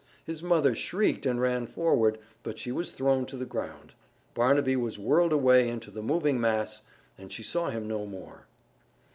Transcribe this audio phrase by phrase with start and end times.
[0.25, 3.93] His mother shrieked and ran forward, but she was thrown to the ground;
[4.33, 6.81] Barnaby was whirled away into the moving mass
[7.19, 8.47] and she saw him no more.